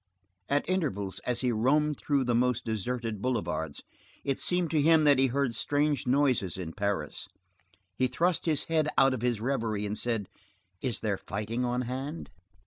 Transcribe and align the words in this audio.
At 0.49 0.67
intervals, 0.67 1.19
as 1.27 1.41
he 1.41 1.51
roamed 1.51 1.95
through 1.99 2.23
the 2.23 2.33
most 2.33 2.65
deserted 2.65 3.21
boulevards, 3.21 3.83
it 4.23 4.39
seemed 4.39 4.71
to 4.71 4.81
him 4.81 5.03
that 5.03 5.19
he 5.19 5.27
heard 5.27 5.53
strange 5.53 6.07
noises 6.07 6.57
in 6.57 6.73
Paris. 6.73 7.27
He 7.99 8.07
thrust 8.07 8.47
his 8.47 8.63
head 8.63 8.89
out 8.97 9.13
of 9.13 9.21
his 9.21 9.39
reverie 9.39 9.85
and 9.85 9.95
said: 9.95 10.27
"Is 10.81 11.01
there 11.01 11.19
fighting 11.19 11.63
on 11.63 11.81
hand?" 11.83 12.31